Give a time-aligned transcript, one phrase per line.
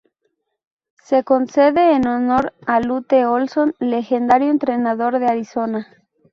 [1.03, 5.87] Se concede en honor de Lute Olson, legendario entrenador de Arizona.